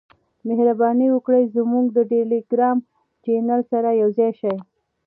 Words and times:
مهرباني 0.47 1.07
وکړئ 1.11 1.43
زموږ 1.55 1.85
د 1.93 1.97
ټیلیګرام 2.11 2.77
چینل 3.23 3.61
سره 3.71 3.89
یوځای 4.01 4.31
شئ. 4.39 4.55